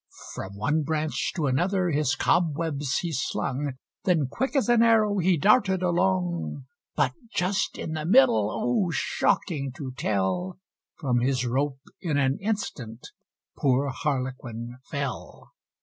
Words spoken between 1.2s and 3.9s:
to another his cobwebs he slung,